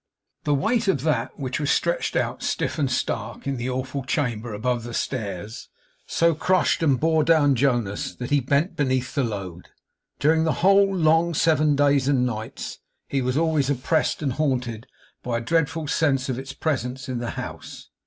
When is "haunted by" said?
14.33-15.37